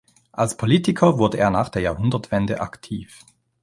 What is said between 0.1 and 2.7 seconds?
Als Politiker wurde er nach der Jahrhundertwende